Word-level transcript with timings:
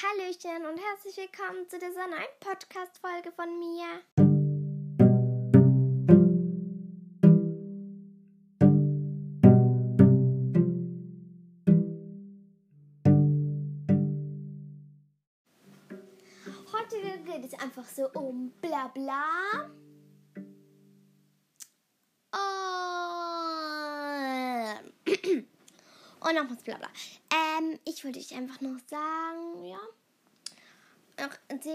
Hallöchen 0.00 0.64
und 0.64 0.78
herzlich 0.78 1.16
willkommen 1.16 1.68
zu 1.68 1.76
dieser 1.76 2.06
neuen 2.06 2.22
Podcast-Folge 2.38 3.32
von 3.32 3.58
mir. 3.58 3.84
Heute 16.72 17.18
geht 17.24 17.44
es 17.44 17.54
einfach 17.58 17.88
so 17.88 18.08
um 18.12 18.52
bla 18.60 18.86
bla. 18.94 19.68
Und 25.04 25.57
nochmals 26.20 26.62
bla 26.62 26.76
bla. 26.76 26.88
Ähm, 27.30 27.78
ich 27.84 28.04
wollte 28.04 28.18
euch 28.18 28.34
einfach 28.34 28.60
noch 28.60 28.78
sagen, 28.86 29.64
ja. 29.64 29.78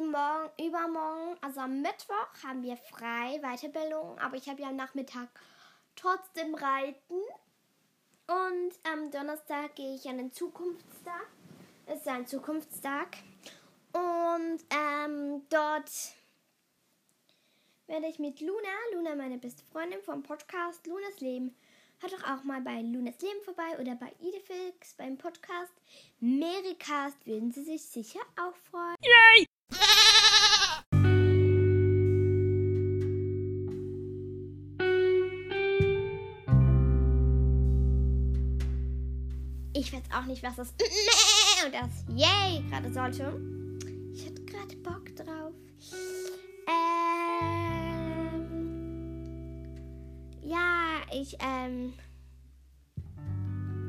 Morgen, 0.02 0.50
übermorgen, 0.58 1.38
also 1.42 1.60
am 1.62 1.82
Mittwoch, 1.82 2.28
haben 2.46 2.64
wir 2.64 2.78
frei 2.78 3.40
Weiterbildung, 3.42 4.18
aber 4.20 4.38
ich 4.38 4.48
habe 4.48 4.62
ja 4.62 4.70
am 4.70 4.78
Nachmittag 4.78 5.28
trotzdem 5.96 6.56
Reiten. 6.56 7.20
Und 8.26 8.72
am 8.90 9.12
Donnerstag 9.12 9.76
gehe 9.76 9.96
ich 9.96 10.08
an 10.08 10.18
den 10.18 10.32
Zukunftstag. 10.32 11.28
Es 11.86 12.00
ist 12.00 12.08
ein 12.08 12.26
Zukunftstag. 12.26 13.18
Und 13.92 14.60
ähm, 14.70 15.44
dort 15.50 15.92
werde 17.88 18.08
ich 18.08 18.20
mit 18.20 18.40
Luna, 18.40 18.70
Luna 18.94 19.16
meine 19.16 19.38
beste 19.38 19.64
Freundin 19.66 20.02
vom 20.02 20.24
Podcast 20.24 20.88
Lunas 20.88 21.20
Leben, 21.20 21.56
Hört 22.04 22.22
doch 22.22 22.28
auch 22.28 22.44
mal 22.44 22.60
bei 22.60 22.82
Lunas 22.82 23.18
Leben 23.22 23.42
vorbei 23.46 23.80
oder 23.80 23.96
bei 23.96 24.12
Idefix 24.20 24.94
beim 24.98 25.18
Podcast 25.18 25.72
Mericast 26.20 27.16
würden 27.26 27.50
Sie 27.50 27.64
sich 27.64 27.82
sicher 27.82 28.20
auch 28.36 28.54
freuen. 28.70 28.98
Yay! 29.02 29.46
Ich 39.74 39.94
weiß 39.94 40.04
auch 40.14 40.26
nicht, 40.26 40.44
was 40.44 40.58
das 40.58 40.70
und 41.66 41.74
das 41.74 42.04
Yay 42.10 42.64
gerade 42.70 42.92
sollte. 42.92 43.42
Ich 44.14 44.26
hatte 44.26 44.44
gerade 44.44 44.76
Bock 44.76 45.16
drauf. 45.16 45.43
Ich, 51.14 51.38
ähm, 51.40 51.94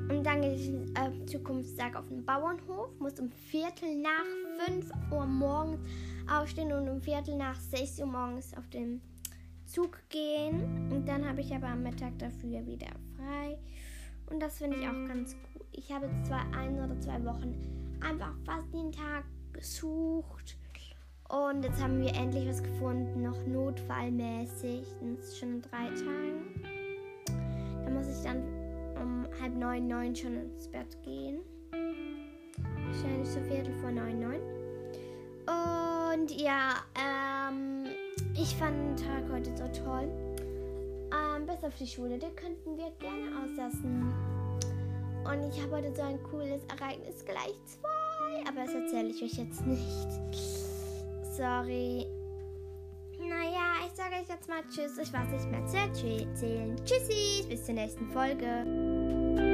und 0.08 0.22
dann 0.24 0.42
gehe 0.42 0.54
ich 0.54 0.68
äh, 0.68 1.26
Zukunftstag 1.26 1.96
auf 1.96 2.08
den 2.08 2.24
Bauernhof, 2.24 2.90
muss 2.98 3.18
um 3.18 3.30
Viertel 3.30 3.96
nach 4.00 4.66
5 4.66 4.90
Uhr 5.10 5.26
morgens 5.26 5.80
aufstehen 6.30 6.72
und 6.72 6.88
um 6.88 7.00
Viertel 7.00 7.36
nach 7.36 7.58
6 7.58 8.00
Uhr 8.00 8.06
morgens 8.06 8.54
auf 8.54 8.68
den 8.68 9.00
Zug 9.66 9.98
gehen. 10.10 10.90
Und 10.92 11.06
dann 11.06 11.26
habe 11.26 11.40
ich 11.40 11.54
aber 11.54 11.68
am 11.68 11.82
Mittag 11.82 12.18
dafür 12.18 12.66
wieder 12.66 12.88
frei. 13.16 13.58
Und 14.30 14.40
das 14.40 14.58
finde 14.58 14.78
ich 14.78 14.86
auch 14.86 15.08
ganz 15.08 15.34
gut. 15.52 15.66
Ich 15.72 15.90
habe 15.92 16.06
jetzt 16.06 16.26
zwar 16.26 16.44
ein 16.52 16.78
oder 16.78 16.98
zwei 17.00 17.22
Wochen 17.24 17.54
einfach 18.00 18.34
fast 18.44 18.72
jeden 18.72 18.92
Tag 18.92 19.24
gesucht. 19.52 20.56
Und 21.28 21.64
jetzt 21.64 21.82
haben 21.82 22.00
wir 22.00 22.14
endlich 22.14 22.46
was 22.48 22.62
gefunden, 22.62 23.22
noch 23.22 23.46
notfallmäßig. 23.46 24.86
Das 25.00 25.28
ist 25.28 25.38
schon 25.38 25.62
drei 25.62 25.88
Tagen. 25.88 26.33
Dann 28.24 28.42
um 29.00 29.26
halb 29.40 29.54
neun, 29.54 29.86
neun 29.86 30.16
schon 30.16 30.36
ins 30.36 30.68
Bett 30.68 30.96
gehen. 31.02 31.40
Wahrscheinlich 32.86 33.28
so 33.28 33.40
Viertel 33.40 33.72
vor 33.80 33.90
neun, 33.90 34.20
neun. 34.20 34.40
Und 35.46 36.30
ja, 36.30 36.76
ähm, 36.96 37.86
ich 38.34 38.56
fand 38.56 38.76
den 38.76 38.96
Tag 38.96 39.24
heute 39.30 39.50
so 39.56 39.64
toll. 39.84 40.08
Ähm, 41.12 41.46
bis 41.46 41.62
auf 41.62 41.74
die 41.78 41.86
Schule, 41.86 42.18
den 42.18 42.34
könnten 42.34 42.76
wir 42.76 42.90
gerne 42.98 43.30
auslassen. 43.42 44.12
Und 45.24 45.48
ich 45.50 45.62
habe 45.62 45.76
heute 45.76 45.94
so 45.94 46.02
ein 46.02 46.22
cooles 46.24 46.62
Ereignis 46.64 47.24
gleich 47.24 47.54
zwei, 47.66 48.48
aber 48.48 48.64
das 48.64 48.74
erzähle 48.74 49.08
ich 49.08 49.22
euch 49.22 49.34
jetzt 49.34 49.66
nicht. 49.66 50.08
Sorry 51.36 52.06
ich 53.48 53.53
sage 53.94 54.16
euch 54.16 54.28
jetzt 54.28 54.48
mal 54.48 54.62
Tschüss. 54.68 54.98
Ich 54.98 55.12
weiß 55.12 55.28
nicht 55.28 55.50
mehr 55.50 55.66
zu 55.66 55.76
erzählen. 55.76 56.76
Tschüssi, 56.84 57.46
bis 57.48 57.64
zur 57.64 57.74
nächsten 57.74 58.10
Folge. 58.10 59.53